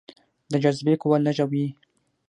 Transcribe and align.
د 0.51 0.53
جاذبې 0.63 0.93
قوه 1.01 1.17
لږه 1.25 1.45
وي. 1.51 1.65